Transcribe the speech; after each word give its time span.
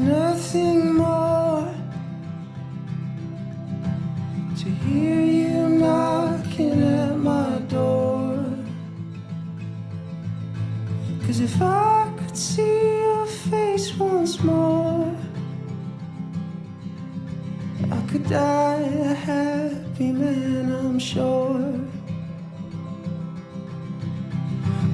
nothing 0.00 0.94
more 0.94 1.68
to 4.56 4.64
hear 4.64 5.20
you 5.20 5.68
knocking 5.68 6.82
at 6.82 7.16
my 7.16 7.58
door. 7.68 8.44
Cause 11.26 11.40
if 11.40 11.60
I 11.60 12.12
could 12.18 12.36
see 12.36 13.00
your 13.00 13.26
face 13.26 13.94
once 13.96 14.42
more, 14.42 15.14
I 17.90 18.00
could 18.08 18.28
die 18.28 18.88
a 19.10 19.14
happy 19.14 20.12
man, 20.12 20.72
I'm 20.72 20.98
sure. 20.98 21.60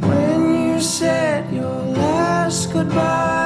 When 0.09 0.41
you 0.69 0.81
said 0.81 1.53
your 1.53 1.81
last 2.03 2.73
goodbye. 2.73 3.46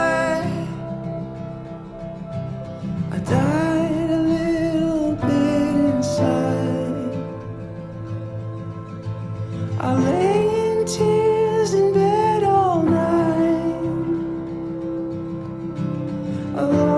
Oh. 16.63 16.90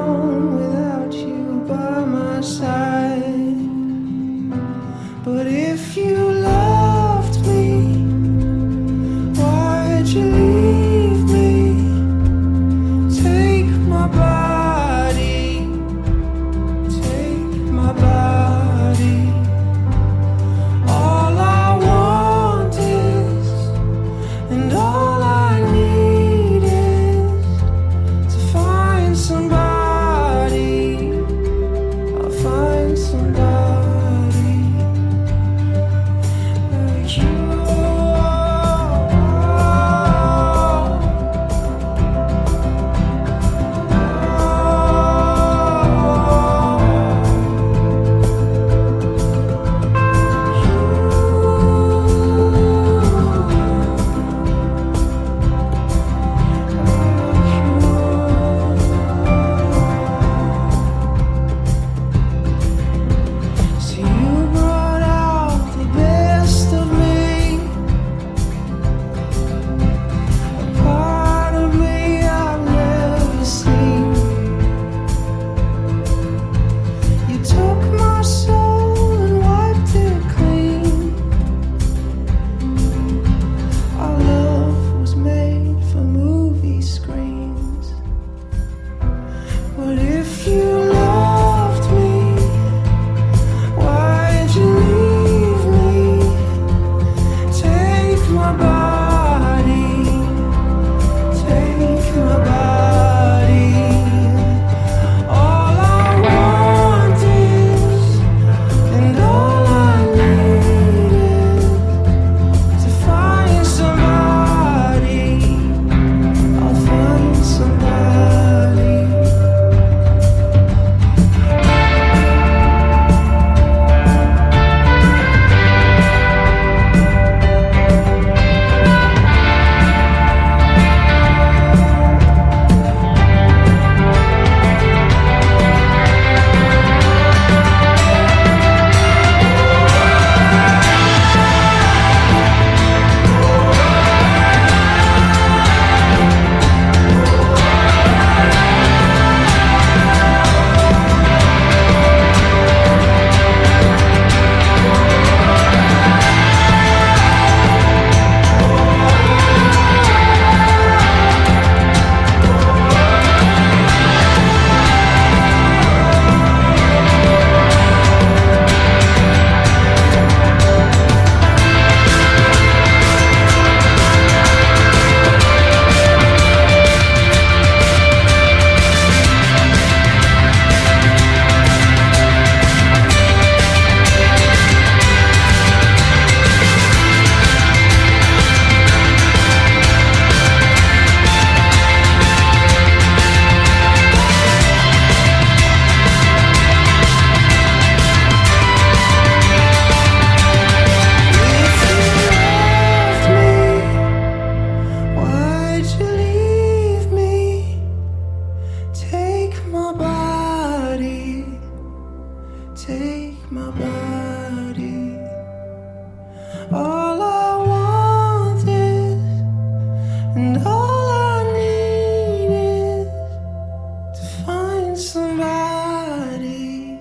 find 224.93 225.01
somebody. 225.01 226.99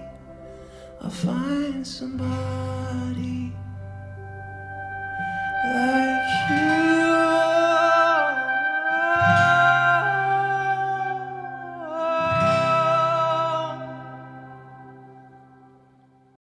I'll 1.02 1.10
find 1.10 1.86
somebody. 1.86 2.51